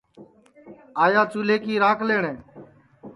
آیا 1.03 1.21
چُولے 1.31 1.57
کی 1.63 1.73
راکھ 1.83 2.03
لئٹؔے 2.07 2.33